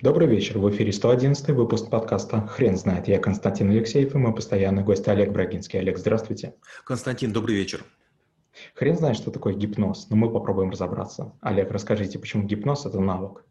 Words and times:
Добрый 0.00 0.28
вечер. 0.28 0.58
В 0.60 0.70
эфире 0.70 0.92
111 0.92 1.48
выпуск 1.48 1.90
подкаста 1.90 2.46
«Хрен 2.46 2.76
знает». 2.76 3.08
Я 3.08 3.18
Константин 3.18 3.70
Алексеев 3.70 4.14
и 4.14 4.18
мой 4.18 4.32
постоянный 4.32 4.84
гость 4.84 5.08
Олег 5.08 5.32
Брагинский. 5.32 5.80
Олег, 5.80 5.98
здравствуйте. 5.98 6.54
Константин, 6.84 7.32
добрый 7.32 7.56
вечер. 7.56 7.84
Хрен 8.76 8.96
знает, 8.96 9.16
что 9.16 9.32
такое 9.32 9.54
гипноз, 9.54 10.06
но 10.08 10.14
мы 10.14 10.30
попробуем 10.30 10.70
разобраться. 10.70 11.32
Олег, 11.40 11.72
расскажите, 11.72 12.20
почему 12.20 12.44
гипноз– 12.44 12.86
это 12.86 13.00
навык? 13.00 13.44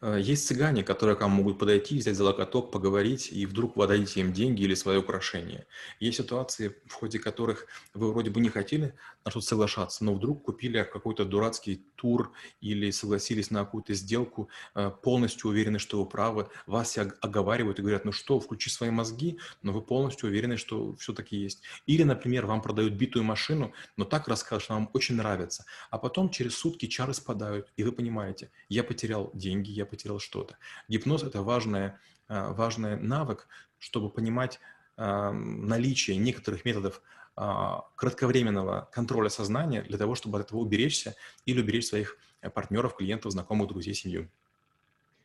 Э, 0.00 0.18
есть 0.20 0.46
цыгане, 0.46 0.84
которые 0.84 1.16
к 1.16 1.20
вам 1.20 1.32
могут 1.32 1.58
подойти, 1.58 1.98
взять 1.98 2.16
за 2.16 2.24
локоток, 2.24 2.70
поговорить, 2.70 3.30
и 3.32 3.46
вдруг 3.46 3.76
вы 3.76 3.84
отдадите 3.84 4.20
им 4.20 4.32
деньги 4.32 4.62
или 4.62 4.74
свое 4.74 5.00
украшение. 5.00 5.66
Есть 6.00 6.18
ситуации, 6.18 6.76
в 6.86 6.92
ходе 6.92 7.18
которых 7.18 7.66
вы 7.94 8.12
вроде 8.12 8.30
бы 8.30 8.40
не 8.40 8.48
хотели 8.48 8.94
на 9.24 9.30
что-то 9.30 9.46
соглашаться, 9.46 10.04
но 10.04 10.14
вдруг 10.14 10.44
купили 10.44 10.82
какой-то 10.84 11.24
дурацкий 11.24 11.84
тур 11.96 12.32
или 12.60 12.90
согласились 12.90 13.50
на 13.50 13.64
какую-то 13.64 13.94
сделку, 13.94 14.48
э, 14.74 14.90
полностью 15.02 15.50
уверены, 15.50 15.78
что 15.78 15.98
вы 15.98 16.08
правы, 16.08 16.48
вас 16.66 16.90
все 16.90 17.12
оговаривают 17.20 17.78
и 17.78 17.82
говорят, 17.82 18.04
ну 18.04 18.12
что, 18.12 18.38
включи 18.38 18.70
свои 18.70 18.90
мозги, 18.90 19.38
но 19.62 19.72
вы 19.72 19.82
полностью 19.82 20.28
уверены, 20.28 20.56
что 20.56 20.94
все-таки 20.96 21.36
есть. 21.36 21.62
Или, 21.86 22.04
например, 22.04 22.46
вам 22.46 22.62
продают 22.62 22.94
битую 22.94 23.24
машину, 23.24 23.72
но 23.96 24.04
так 24.04 24.28
рассказывают, 24.28 24.62
что 24.62 24.74
вам 24.74 24.90
очень 24.94 25.16
нравится, 25.16 25.64
а 25.90 25.98
потом 25.98 26.30
через 26.30 26.56
сутки 26.56 26.86
чары 26.86 27.14
спадают, 27.14 27.72
и 27.76 27.82
вы 27.82 27.92
понимаете, 27.92 28.50
я 28.68 28.84
потерял 28.84 29.30
деньги, 29.34 29.70
я 29.70 29.87
потерял 29.88 30.18
что-то. 30.18 30.56
Гипноз– 30.88 31.22
это 31.24 31.42
важный, 31.42 31.92
э, 32.28 32.52
важный 32.52 32.96
навык, 32.96 33.48
чтобы 33.78 34.10
понимать 34.10 34.60
э, 34.96 35.30
наличие 35.30 36.16
некоторых 36.16 36.64
методов 36.64 37.02
а, 37.40 37.84
кратковременного 37.94 38.88
контроля 38.90 39.28
сознания 39.28 39.82
для 39.82 39.96
того, 39.96 40.16
чтобы 40.16 40.40
от 40.40 40.46
этого 40.46 40.58
уберечься 40.58 41.14
или 41.46 41.60
уберечь 41.60 41.86
своих 41.86 42.18
э, 42.40 42.50
партнеров, 42.50 42.96
клиентов, 42.96 43.30
знакомых, 43.30 43.68
друзей, 43.68 43.94
семью. 43.94 44.28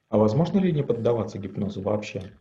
А 0.10 0.18
возможно 0.18 0.60
ли 0.60 0.72
не 0.72 0.84
поддаваться 0.84 1.40
гипнозу 1.40 1.82
вообще? 1.82 2.38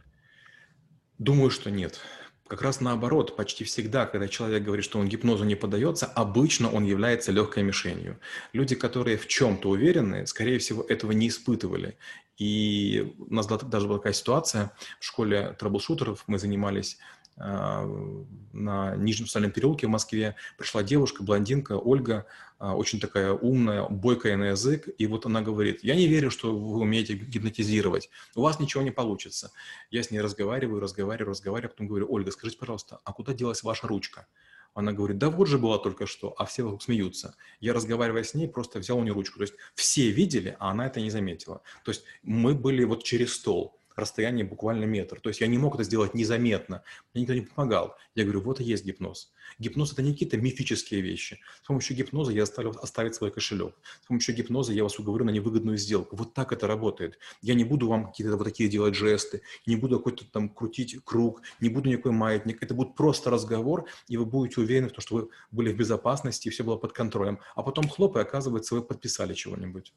Думаю, 1.16 1.50
что 1.50 1.70
нет. 1.70 2.01
Как 2.48 2.60
раз 2.62 2.80
наоборот, 2.80 3.37
почти 3.37 3.65
всегда, 3.65 4.04
когда 4.04 4.29
человек 4.29 4.62
говорит, 4.62 4.85
что 4.85 4.98
он 4.98 5.09
гипнозу 5.09 5.45
не 5.45 5.54
поддается, 5.54 6.07
обычно 6.07 6.71
он 6.71 6.85
является 6.85 7.32
легкой 7.32 7.62
мишенью. 7.62 8.21
Люди, 8.52 8.74
которые 8.74 9.16
в 9.16 9.26
чем-то 9.26 9.71
уверены, 9.71 10.26
скорее 10.26 10.59
всего, 10.59 10.82
этого 10.82 11.13
не 11.13 11.29
испытывали. 11.29 11.96
И 12.37 13.15
у 13.18 13.32
нас 13.32 13.46
даже 13.46 13.87
была 13.87 13.98
такая 13.98 14.13
ситуация 14.13 14.73
в 15.01 15.04
школе 15.04 15.57
трэблшутеров, 15.59 16.24
мы 16.26 16.38
занимались 16.38 16.98
на 17.37 18.97
Нижнем 18.97 19.27
социальном 19.27 19.52
переулке 19.52 19.87
в 19.87 19.91
Москве 19.91 20.37
пришла 20.59 20.83
девушка, 20.83 21.23
блондинка, 21.23 21.79
Ольга, 21.79 22.27
а, 22.59 22.77
очень 22.77 23.01
такая 23.01 23.33
умная, 23.33 23.88
бойкая 23.88 24.37
на 24.37 24.51
язык, 24.51 24.88
и 24.97 25.07
вот 25.07 25.27
она 25.27 25.43
говорит, 25.43 25.83
я 25.83 25.97
не 25.97 26.07
верю, 26.07 26.30
что 26.30 26.57
вы 26.57 26.80
умеете 26.80 27.15
гипнотизировать, 27.15 28.09
у 28.37 28.43
вас 28.43 28.60
ничего 28.60 28.85
не 28.85 28.93
получится. 28.93 29.51
Я 29.91 30.03
с 30.05 30.13
ней 30.13 30.21
разговариваю, 30.21 30.80
разговариваю, 30.80 31.30
разговариваю, 31.30 31.71
потом 31.71 31.88
говорю, 31.88 32.07
Ольга, 32.09 32.30
скажите, 32.30 32.59
пожалуйста, 32.59 33.01
а 33.05 33.13
куда 33.13 33.33
делась 33.33 33.65
ваша 33.65 33.88
ручка? 33.88 34.29
Она 34.75 34.93
говорит, 34.93 35.19
да 35.19 35.29
вот 35.29 35.49
же 35.49 35.59
была 35.59 35.79
только 35.79 36.07
что, 36.07 36.35
а 36.38 36.45
все 36.45 36.63
вокруг 36.63 36.83
смеются. 36.83 37.35
Я, 37.60 37.73
разговаривая 37.73 38.23
с 38.23 38.33
ней, 38.33 38.49
просто 38.49 38.79
взял 38.79 38.97
у 38.97 39.03
нее 39.03 39.13
ручку. 39.13 39.38
То 39.38 39.43
есть 39.43 39.55
все 39.75 40.10
видели, 40.10 40.57
а 40.60 40.71
она 40.71 40.87
это 40.87 41.01
не 41.01 41.10
заметила. 41.10 41.63
То 41.85 41.91
есть 41.91 42.05
мы 42.23 42.55
были 42.55 42.85
вот 42.85 43.03
через 43.03 43.35
стол 43.35 43.77
расстояние 43.96 44.45
буквально 44.45 44.85
метр. 44.85 45.21
То 45.21 45.29
есть 45.29 45.40
я 45.40 45.46
не 45.46 45.59
мог 45.59 45.74
это 45.74 45.85
сделать 45.85 46.15
незаметно, 46.15 46.82
мне 47.15 47.23
никто 47.23 47.35
не 47.35 47.43
помогал. 47.43 47.96
Я 48.15 48.24
говорю, 48.24 48.40
вот 48.43 48.60
и 48.60 48.65
есть 48.65 48.85
гипноз. 48.85 49.32
Гипноз– 49.59 49.93
это 49.95 50.02
не 50.02 50.12
какие-то 50.12 50.37
мифические 50.37 51.01
вещи. 51.01 51.40
С 51.62 51.66
помощью 51.66 51.96
гипноза 51.96 52.32
я 52.32 52.43
оставлю 52.43 52.74
оставить 52.82 53.15
свой 53.15 53.30
кошелек. 53.30 53.74
С 54.02 54.07
помощью 54.07 54.35
гипноза 54.35 54.73
я 54.73 54.82
вас 54.82 54.98
уговорю 54.98 55.24
на 55.24 55.30
невыгодную 55.30 55.76
сделку. 55.76 56.16
Вот 56.16 56.35
так 56.35 56.52
это 56.52 56.66
работает. 56.66 57.18
Я 57.40 57.54
не 57.54 57.65
буду 57.65 57.88
вам 57.88 58.07
какие-то 58.07 58.37
вот 58.37 58.45
такие 58.45 58.68
делать 58.68 58.95
жесты, 58.95 59.43
не 59.66 59.76
буду 59.76 59.98
какой-то 59.98 60.24
там 60.30 60.48
крутить 60.48 60.98
круг, 61.04 61.43
не 61.60 61.68
буду 61.68 61.88
никакой 61.88 62.13
маятник. 62.13 62.63
Это 62.63 62.74
будет 62.74 62.95
просто 62.95 63.30
разговор, 63.30 63.87
и 64.09 64.16
вы 64.16 64.26
будете 64.26 64.60
уверены 64.60 64.88
в 64.88 64.93
том, 64.93 65.00
что 65.00 65.16
вы 65.16 65.28
были 65.50 65.72
в 65.72 65.76
безопасности, 65.76 66.48
и 66.48 66.50
все 66.50 66.64
было 66.64 66.76
под 66.76 66.92
контролем. 66.92 67.38
А 67.54 67.62
потом 67.62 67.88
хлоп, 67.88 68.16
и 68.16 68.20
оказывается, 68.20 68.74
вы 68.74 68.82
подписали 68.82 69.34
чего-нибудь. 69.34 69.92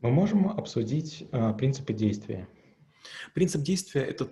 Мы 0.00 0.10
можем 0.10 0.48
обсудить 0.48 1.26
э, 1.32 1.54
принципы 1.54 1.94
действия. 1.94 2.48
Принцип 3.34 3.62
действия– 3.62 4.02
это 4.02 4.28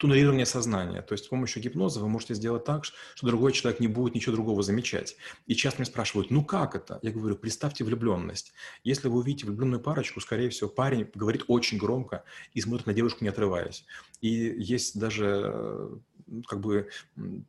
туннелирование 0.00 0.46
сознания. 0.46 1.02
То 1.02 1.12
есть 1.12 1.26
с 1.26 1.28
помощью 1.28 1.62
гипноза 1.62 2.00
вы 2.00 2.08
можете 2.08 2.34
сделать 2.34 2.64
так, 2.64 2.86
что 2.86 3.26
другой 3.26 3.52
человек 3.52 3.80
не 3.80 3.86
будет 3.86 4.14
ничего 4.14 4.34
другого 4.34 4.62
замечать. 4.62 5.14
И 5.46 5.54
часто 5.54 5.82
меня 5.82 5.90
спрашивают, 5.90 6.30
ну 6.30 6.42
как 6.42 6.74
это? 6.74 6.98
Я 7.02 7.10
говорю, 7.10 7.36
представьте 7.36 7.84
влюбленность. 7.84 8.54
Если 8.82 9.08
вы 9.08 9.18
увидите 9.18 9.44
влюбленную 9.44 9.80
парочку, 9.80 10.20
скорее 10.20 10.48
всего, 10.48 10.70
парень 10.70 11.06
говорит 11.14 11.44
очень 11.48 11.76
громко 11.76 12.24
и 12.54 12.62
смотрит 12.62 12.86
на 12.86 12.94
девушку, 12.94 13.24
не 13.24 13.28
отрываясь. 13.28 13.84
И 14.22 14.28
есть 14.28 14.98
даже 14.98 16.00
как 16.46 16.60
бы 16.60 16.88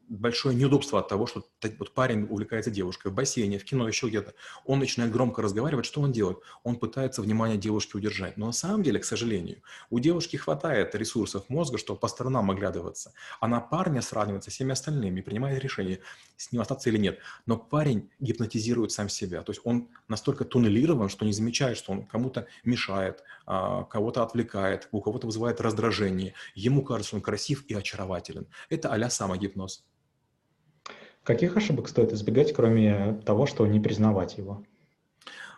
большое 0.10 0.56
неудобство 0.56 1.00
от 1.00 1.08
того, 1.08 1.28
что 1.28 1.44
вот 1.80 1.94
парень 1.94 2.28
увлекается 2.30 2.72
девушкой 2.72 3.12
в 3.12 3.16
бассейне, 3.16 3.60
в 3.60 3.64
кино, 3.64 3.88
еще 3.88 4.08
где-то. 4.08 4.34
Он 4.66 4.80
начинает 4.80 5.12
громко 5.12 5.42
разговаривать, 5.42 5.86
что 5.86 6.02
он 6.02 6.12
делает? 6.12 6.40
Он 6.64 6.76
пытается 6.76 7.22
внимание 7.22 7.58
девушки 7.58 7.96
удержать. 7.96 8.38
Но 8.38 8.48
на 8.48 8.52
самом 8.52 8.84
деле, 8.84 9.00
к 9.00 9.06
сожалению, 9.06 9.62
у 9.90 10.00
девушки 10.00 10.38
хватает 10.38 10.96
ресурсов 10.96 11.50
мозга, 11.50 11.78
чтобы 11.78 12.00
по 12.00 12.08
сторонам 12.08 12.50
оглядываться. 12.52 13.14
Она 13.40 13.60
парня 13.60 14.02
сравнивается 14.02 14.52
с 14.52 14.54
всеми 14.54 14.72
остальными, 14.72 15.22
принимает 15.22 15.64
решение, 15.64 16.00
с 16.38 16.52
ним 16.52 16.62
остаться 16.62 16.90
или 16.90 16.98
нет. 16.98 17.20
Но 17.46 17.58
парень 17.58 18.10
гипнотизирует 18.20 18.92
сам 18.92 19.10
себя. 19.10 19.44
То 19.44 19.52
есть 19.52 19.62
он 19.64 19.90
настолько 20.08 20.46
туннелирован, 20.46 21.10
что 21.10 21.26
не 21.26 21.34
замечает, 21.34 21.78
что 21.78 21.92
он 21.92 22.06
кому-то 22.06 22.48
мешает, 22.64 23.24
а, 23.46 23.84
кого-то 23.84 24.24
отвлекает, 24.24 24.88
у 24.92 25.02
кого-то 25.02 25.28
вызывает 25.28 25.62
раздражение. 25.62 26.34
Ему 26.56 26.84
кажется, 26.84 27.16
он 27.16 27.22
красив 27.22 27.66
и 27.68 27.74
очарователен. 27.74 28.48
Это 28.72 28.90
а-ля 28.90 29.10
самогипноз. 29.10 29.84
Каких 31.24 31.58
ошибок 31.58 31.90
стоит 31.90 32.14
избегать, 32.14 32.54
кроме 32.54 33.22
того, 33.26 33.46
что 33.46 33.68
не 33.68 33.82
признавать 33.82 34.38
его? 34.38 34.64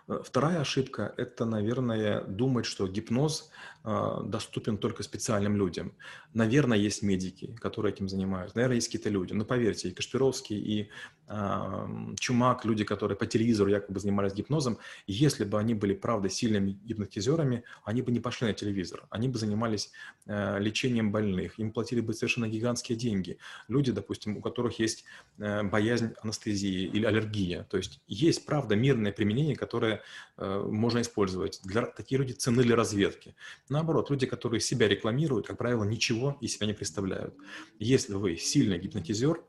Э, 0.08 0.22
вторая 0.24 0.62
ошибка– 0.62 1.14
это, 1.18 1.46
наверное, 1.46 2.24
думать, 2.24 2.66
что 2.66 2.88
гипноз 2.88 3.52
э, 3.84 4.22
доступен 4.26 4.78
только 4.78 5.04
специальным 5.04 5.56
людям. 5.56 5.94
Наверное, 6.34 6.78
есть 6.78 7.04
медики, 7.04 7.56
которые 7.60 7.94
этим 7.94 8.10
занимаются. 8.10 8.58
Наверное, 8.58 8.76
есть 8.76 8.88
какие-то 8.88 9.10
люди. 9.10 9.34
Но 9.34 9.46
поверьте, 9.46 9.90
и 9.90 9.92
Кашпировский, 9.92 10.58
и 10.58 10.90
э, 11.28 12.16
Чумак, 12.20 12.66
люди, 12.66 12.84
которые 12.84 13.18
по 13.18 13.26
телевизору 13.26 13.70
якобы 13.70 14.00
занимались 14.00 14.34
гипнозом, 14.34 14.78
если 15.08 15.46
бы 15.46 15.60
они 15.60 15.74
были, 15.74 15.94
правда, 15.94 16.30
сильными 16.30 16.72
гипнотизерами, 16.72 17.64
они 17.86 18.02
бы 18.02 18.12
не 18.12 18.20
пошли 18.20 18.48
на 18.48 18.54
телевизор. 18.54 19.06
Они 19.10 19.28
бы 19.28 19.38
занимались 19.38 19.92
э, 20.26 20.60
лечением 20.60 21.12
больных. 21.12 21.60
Им 21.60 21.72
платили 21.72 22.02
бы 22.02 22.14
совершенно 22.14 22.48
гигантские 22.48 22.98
деньги. 22.98 23.38
Люди, 23.68 23.92
допустим, 23.92 24.38
у 24.38 24.42
которых 24.42 24.80
есть 24.80 25.06
э, 25.38 25.64
боязнь 25.64 26.14
анестезии 26.22 26.86
или 26.86 27.06
аллергия. 27.06 27.64
То 27.64 27.78
есть 27.78 28.02
есть, 28.08 28.46
правда, 28.46 28.76
мирное 28.76 29.12
применение, 29.12 29.56
которое 29.56 29.93
которые 29.94 30.02
э, 30.38 30.68
можно 30.68 31.02
использовать. 31.02 31.62
Для, 31.64 31.86
такие 31.86 32.20
люди 32.20 32.34
цены 32.34 32.64
для 32.64 32.76
разведки. 32.76 33.36
Наоборот, 33.70 34.10
люди, 34.10 34.26
которые 34.26 34.60
себя 34.60 34.88
рекламируют, 34.88 35.48
как 35.48 35.58
правило, 35.58 35.84
ничего 35.84 36.38
из 36.42 36.54
себя 36.54 36.68
не 36.68 36.74
представляют. 36.74 37.36
Если 37.80 38.14
вы 38.14 38.38
сильный 38.38 38.80
гипнотизер, 38.80 39.44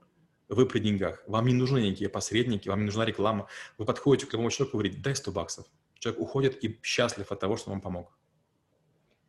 вы 0.49 0.67
при 0.67 0.81
деньгах, 0.81 1.23
вам 1.27 1.47
не 1.47 1.55
нужны 1.55 1.79
никакие 1.79 2.11
посредники, 2.11 2.69
вам 2.69 2.81
не 2.81 2.87
нужна 2.87 3.05
реклама. 3.05 3.47
Вы 3.79 3.87
подходите 3.87 4.27
к 4.27 4.33
любому 4.33 4.51
человеку 4.51 4.77
и 4.77 4.81
говорите, 4.81 5.03
дай 5.03 5.15
100 5.15 5.33
баксов. 5.33 5.67
Человек 5.99 6.21
уходит 6.21 6.65
и 6.65 6.79
счастлив 6.83 7.33
от 7.33 7.41
того, 7.41 7.57
что 7.57 7.71
вам 7.71 7.81
помог. 7.81 8.13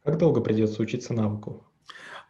Как 0.04 0.18
долго 0.18 0.42
придется 0.42 0.82
учиться 0.82 1.14
навыку? 1.14 1.66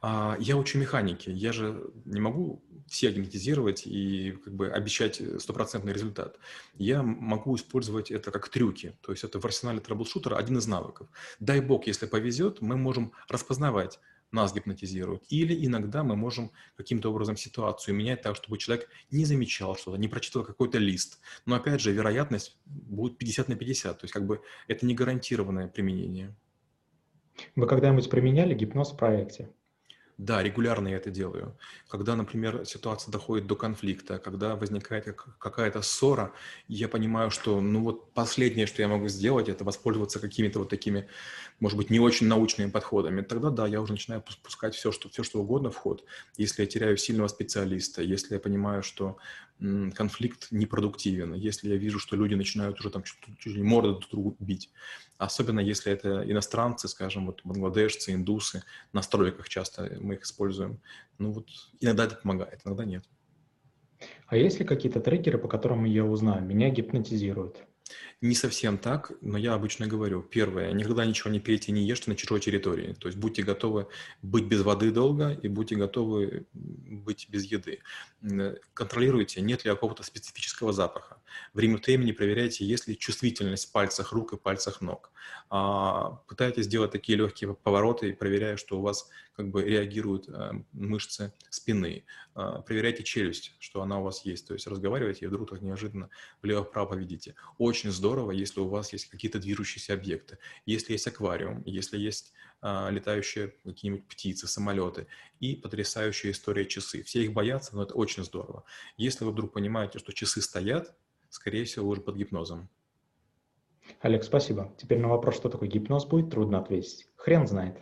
А, 0.02 0.38
я 0.40 0.58
учу 0.58 0.78
механики. 0.78 1.30
Я 1.30 1.52
же 1.54 1.92
не 2.06 2.20
могу 2.20 2.64
все 2.88 3.12
гипнотизировать 3.12 3.88
и 3.88 4.34
как 4.44 4.54
бы 4.54 4.70
обещать 4.70 5.22
стопроцентный 5.40 5.94
результат. 5.94 6.38
Я 6.76 7.02
могу 7.02 7.56
использовать 7.56 8.12
это 8.12 8.32
как 8.32 8.50
трюки. 8.50 8.98
То 9.02 9.12
есть 9.12 9.24
это 9.24 9.40
в 9.40 9.46
арсенале 9.46 9.80
troubleshooter 9.80 10.34
а 10.34 10.38
один 10.38 10.58
из 10.58 10.68
навыков. 10.68 11.08
Дай 11.40 11.62
бог, 11.62 11.88
если 11.88 12.06
повезет, 12.06 12.62
мы 12.62 12.78
можем 12.78 13.14
распознавать, 13.28 14.00
нас 14.32 14.54
гипнотизируют. 14.54 15.24
Или 15.30 15.66
иногда 15.66 16.04
мы 16.04 16.16
можем 16.16 16.52
каким-то 16.78 17.10
образом 17.10 17.38
ситуацию 17.38 17.96
менять 17.96 18.22
так, 18.22 18.36
чтобы 18.36 18.58
человек 18.58 18.90
не 19.10 19.26
замечал 19.26 19.76
что-то, 19.76 19.98
не 19.98 20.08
прочитал 20.08 20.44
какой-то 20.44 20.78
лист. 20.78 21.20
Но 21.46 21.56
опять 21.56 21.82
же, 21.82 21.92
вероятность 21.92 22.58
будет 22.66 23.18
50 23.18 23.50
на 23.50 23.56
50. 23.56 24.00
То 24.00 24.04
есть 24.04 24.14
как 24.14 24.26
бы 24.26 24.42
это 24.68 24.86
не 24.86 24.94
гарантированное 24.94 25.68
применение. 25.68 26.36
Вы 27.56 27.68
когда-нибудь 27.68 28.10
применяли 28.10 28.54
гипноз 28.54 28.92
в 28.92 28.98
проекте? 28.98 29.50
Да, 30.18 30.42
регулярно 30.42 30.88
я 30.88 30.96
это 30.96 31.12
делаю. 31.12 31.58
Когда, 31.90 32.16
например, 32.16 32.66
ситуация 32.66 33.12
доходит 33.12 33.48
до 33.48 33.58
конфликта, 33.58 34.18
когда 34.18 34.56
возникает 34.56 35.14
какая-то 35.40 35.82
ссора, 35.82 36.32
я 36.70 36.88
понимаю, 36.88 37.32
что 37.32 37.60
ну 37.60 37.84
вот 37.84 38.14
последнее, 38.14 38.66
что 38.66 38.82
я 38.82 38.88
могу 38.88 39.10
сделать, 39.10 39.50
это 39.50 39.66
воспользоваться 39.66 40.22
какими-то 40.22 40.60
вот 40.60 40.70
такими, 40.70 41.10
может 41.60 41.78
быть, 41.78 41.90
не 41.90 42.00
очень 42.00 42.28
научными 42.28 42.70
подходами. 42.70 43.24
Тогда 43.24 43.50
да, 43.50 43.68
я 43.68 43.82
уже 43.82 43.92
начинаю 43.92 44.24
пускать 44.42 44.74
все, 44.74 44.94
что, 44.94 45.10
все, 45.10 45.22
что 45.24 45.42
угодно 45.42 45.70
в 45.70 45.76
ход. 45.76 46.06
Если 46.38 46.62
я 46.62 46.68
теряю 46.68 46.96
сильного 46.96 47.28
специалиста, 47.28 48.02
если 48.02 48.36
я 48.36 48.40
понимаю, 48.40 48.84
что 48.84 49.18
конфликт 49.60 50.48
непродуктивен, 50.52 51.34
если 51.34 51.70
я 51.70 51.78
вижу, 51.78 52.00
что 52.00 52.16
люди 52.16 52.36
начинают 52.36 52.80
уже 52.80 52.90
там 52.90 53.04
чуть 53.04 53.46
ли 53.46 53.64
морды 53.64 53.94
друг 53.94 54.10
другу 54.10 54.36
бить, 54.40 54.70
Особенно 55.18 55.62
если 55.62 55.94
это 55.94 56.30
иностранцы, 56.30 56.90
скажем, 56.90 57.28
вот 57.28 57.42
бангладешцы, 57.46 58.14
индусы, 58.14 58.64
на 58.92 59.02
стройках 59.02 59.48
часто 59.48 59.98
мы 60.02 60.16
их 60.16 60.24
используем. 60.24 60.82
Ну 61.20 61.32
вот 61.32 61.48
иногда 61.80 62.06
это 62.06 62.16
помогает, 62.16 62.62
иногда 62.66 62.84
нет. 62.84 63.06
А 64.28 64.36
есть 64.36 64.60
ли 64.60 64.66
какие-то 64.66 65.00
трекеры, 65.00 65.38
по 65.38 65.48
которым 65.48 65.86
я 65.86 66.04
узнаю, 66.04 66.44
меня 66.44 66.70
гипнотизируют? 66.70 67.64
Не 68.22 68.34
совсем 68.34 68.78
так, 68.78 69.12
но 69.22 69.38
я 69.38 69.54
обычно 69.54 69.88
говорю. 69.88 70.24
Первое, 70.24 70.72
никогда 70.72 71.06
ничего 71.06 71.30
не 71.30 71.40
пейте, 71.40 71.72
не 71.72 71.86
ешьте 71.86 72.10
на 72.10 72.16
чужой 72.16 72.40
территории. 72.40 72.94
То 72.94 73.08
есть 73.08 73.18
будьте 73.18 73.44
готовы 73.44 73.88
быть 74.22 74.46
без 74.46 74.64
воды 74.64 74.92
долго 74.92 75.32
и 75.32 75.48
будьте 75.48 75.76
готовы 75.76 76.46
быть 76.54 77.28
без 77.30 77.44
еды. 77.46 77.80
Контролируйте, 78.74 79.42
нет 79.42 79.66
ли 79.66 79.72
какого-то 79.72 80.04
специфического 80.04 80.74
запаха. 80.74 81.18
Время 81.54 81.76
от 81.76 81.88
времени 81.88 82.12
проверяйте, 82.12 82.66
есть 82.66 82.88
ли 82.88 82.98
чувствительность 82.98 83.70
в 83.70 83.72
пальцах 83.72 84.12
рук 84.12 84.34
и 84.34 84.38
пальцах 84.38 84.82
ног. 84.82 85.12
А, 85.50 86.22
пытайтесь 86.28 86.68
делать 86.68 86.92
такие 86.92 87.18
легкие 87.18 87.54
повороты, 87.56 88.14
проверяя, 88.14 88.58
что 88.58 88.80
у 88.80 88.82
вас 88.82 89.10
как 89.36 89.50
бы 89.50 89.64
реагируют 89.64 90.30
э, 90.30 90.52
мышцы 90.72 91.34
спины. 91.50 92.06
А, 92.34 92.62
проверяйте 92.62 93.04
челюсть, 93.04 93.56
что 93.60 93.82
она 93.82 94.00
у 94.00 94.04
вас 94.04 94.26
есть. 94.26 94.48
То 94.48 94.54
есть 94.54 94.68
разговаривайте 94.68 95.26
и 95.26 95.28
вдруг 95.28 95.50
так 95.50 95.62
неожиданно 95.62 96.10
влево-вправо 96.42 96.96
видите. 96.96 97.36
Очень 97.58 97.92
здорово, 97.92 98.32
если 98.32 98.60
у 98.60 98.68
вас 98.68 98.94
есть 98.94 99.08
какие-то 99.08 99.40
движущиеся 99.40 99.94
объекты. 99.94 100.38
Если 100.66 100.94
есть 100.94 101.08
аквариум, 101.08 101.64
если 101.66 101.98
есть 101.98 102.34
а, 102.62 102.90
летающие 102.90 103.54
какие-нибудь 103.64 104.08
птицы, 104.08 104.48
самолеты 104.48 105.08
и 105.40 105.56
потрясающая 105.56 106.32
история 106.32 106.66
часы. 106.66 107.04
Все 107.04 107.24
их 107.24 107.34
боятся, 107.34 107.76
но 107.76 107.84
это 107.84 107.94
очень 107.94 108.24
здорово. 108.24 108.64
Если 108.98 109.24
вы 109.24 109.32
вдруг 109.32 109.54
понимаете, 109.54 110.00
что 110.00 110.14
часы 110.14 110.42
стоят, 110.42 110.96
скорее 111.36 111.66
всего, 111.66 111.88
уже 111.88 112.02
под 112.02 112.16
гипнозом. 112.16 112.70
Олег, 114.02 114.24
спасибо. 114.24 114.74
Теперь 114.78 115.00
на 115.00 115.10
вопрос, 115.10 115.36
что 115.36 115.50
такое 115.50 115.70
гипноз, 115.70 116.06
будет 116.06 116.32
трудно 116.32 116.60
ответить. 116.60 117.08
Хрен 117.18 117.48
знает. 117.48 117.78